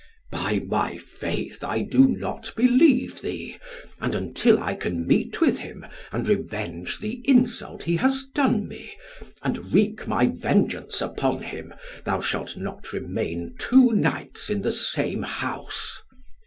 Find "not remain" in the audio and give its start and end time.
12.57-13.53